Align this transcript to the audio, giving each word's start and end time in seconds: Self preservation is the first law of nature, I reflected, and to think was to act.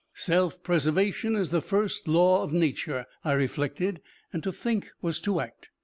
Self 0.15 0.63
preservation 0.63 1.35
is 1.35 1.49
the 1.51 1.61
first 1.61 2.07
law 2.07 2.41
of 2.41 2.51
nature, 2.51 3.05
I 3.23 3.33
reflected, 3.33 4.01
and 4.33 4.41
to 4.41 4.51
think 4.51 4.89
was 4.99 5.19
to 5.19 5.39
act. 5.39 5.69